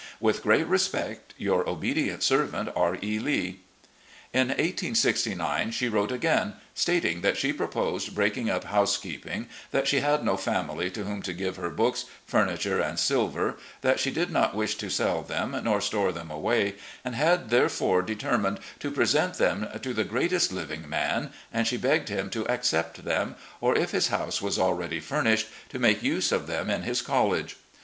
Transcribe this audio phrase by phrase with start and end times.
[0.19, 2.97] With great respect, "Your obedient servant, "R.
[3.03, 3.19] E.
[3.19, 3.59] Lee."
[4.33, 10.25] In 1869 she wrote again, stating that she proposed breaking up housekeeping, that she had
[10.25, 14.55] no family to whom to give her books, furniture, and s'ilver, that she did not
[14.55, 16.73] wish to sell them nor store them away,
[17.05, 22.09] and had therefore determined to present them to the "greatest living man," and she begged
[22.09, 26.47] him to accept them, or, if his house was already furnished, to make use of
[26.47, 27.55] them in his college.